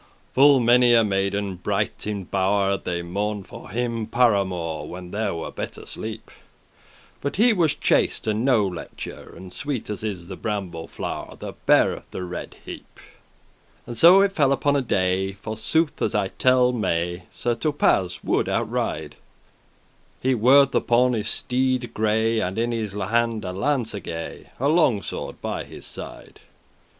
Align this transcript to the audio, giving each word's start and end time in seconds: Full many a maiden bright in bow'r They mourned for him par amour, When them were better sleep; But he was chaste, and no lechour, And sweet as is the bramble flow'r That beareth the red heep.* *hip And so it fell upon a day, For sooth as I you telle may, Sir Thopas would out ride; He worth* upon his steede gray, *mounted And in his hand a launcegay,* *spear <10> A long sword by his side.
Full 0.33 0.59
many 0.59 0.95
a 0.95 1.03
maiden 1.03 1.57
bright 1.57 2.07
in 2.07 2.23
bow'r 2.25 2.75
They 2.75 3.03
mourned 3.03 3.45
for 3.45 3.69
him 3.69 4.07
par 4.07 4.33
amour, 4.35 4.87
When 4.87 5.11
them 5.11 5.35
were 5.37 5.51
better 5.51 5.85
sleep; 5.85 6.31
But 7.21 7.35
he 7.35 7.53
was 7.53 7.75
chaste, 7.75 8.25
and 8.25 8.43
no 8.43 8.65
lechour, 8.67 9.35
And 9.37 9.53
sweet 9.53 9.91
as 9.91 10.03
is 10.03 10.27
the 10.27 10.35
bramble 10.35 10.87
flow'r 10.87 11.37
That 11.39 11.63
beareth 11.67 12.09
the 12.09 12.23
red 12.23 12.55
heep.* 12.65 12.87
*hip 12.97 13.05
And 13.85 13.95
so 13.95 14.21
it 14.21 14.31
fell 14.31 14.51
upon 14.51 14.75
a 14.75 14.81
day, 14.81 15.33
For 15.33 15.55
sooth 15.55 16.01
as 16.01 16.15
I 16.15 16.23
you 16.23 16.31
telle 16.39 16.71
may, 16.73 17.25
Sir 17.29 17.53
Thopas 17.53 18.23
would 18.23 18.49
out 18.49 18.71
ride; 18.71 19.17
He 20.19 20.33
worth* 20.33 20.73
upon 20.73 21.13
his 21.13 21.27
steede 21.29 21.93
gray, 21.93 22.39
*mounted 22.39 22.47
And 22.47 22.57
in 22.57 22.71
his 22.71 22.93
hand 22.93 23.45
a 23.45 23.51
launcegay,* 23.51 24.45
*spear 24.55 24.65
<10> 24.67 24.67
A 24.67 24.67
long 24.67 25.03
sword 25.03 25.39
by 25.43 25.63
his 25.63 25.85
side. 25.85 26.39